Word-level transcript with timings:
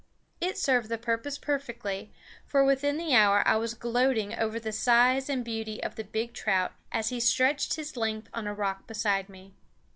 It 0.39 0.57
served 0.57 0.89
the 0.89 0.97
purpose 0.97 1.37
perfectly, 1.37 2.11
for 2.43 2.63
within 2.65 2.97
the 2.97 3.13
hour 3.13 3.47
I 3.47 3.57
was 3.57 3.75
gloating 3.75 4.33
over 4.33 4.59
the 4.59 4.71
size 4.71 5.29
and 5.29 5.45
beauty 5.45 5.79
of 5.83 5.93
the 5.93 6.03
big 6.03 6.33
trout 6.33 6.71
as 6.91 7.09
he 7.09 7.19
stretched 7.19 7.75
his 7.75 7.95
length 7.95 8.27
on 8.33 8.45
the 8.45 8.53
rock 8.53 8.87
beside 8.87 9.29
me. 9.29 9.53